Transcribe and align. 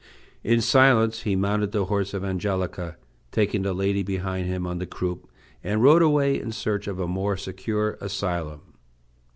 In 0.43 0.61
silence 0.61 1.21
he 1.21 1.35
mounted 1.35 1.73
the 1.73 1.85
horse 1.85 2.15
of 2.15 2.25
Angelica, 2.25 2.97
taking 3.31 3.61
the 3.61 3.71
lady 3.71 4.01
behind 4.01 4.47
him 4.47 4.65
on 4.65 4.79
the 4.79 4.87
croup, 4.87 5.29
and 5.63 5.83
rode 5.83 6.01
away 6.01 6.41
in 6.41 6.51
search 6.51 6.87
of 6.87 6.99
a 6.99 7.07
more 7.07 7.37
secure 7.37 7.99
asylum. 8.01 8.61